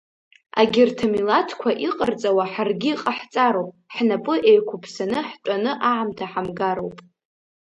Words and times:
Агьырҭ 0.61 0.99
амилаҭқәа 1.05 1.69
иҟарҵауа 1.87 2.45
ҳаргьы 2.51 2.91
иҟаҳҵароуп, 2.93 3.71
ҳнапы 3.93 4.33
еиқәыԥсаны 4.49 5.19
ҳтәаны 5.29 5.71
аамҭа 5.89 6.25
ҳамгароуп. 6.31 6.97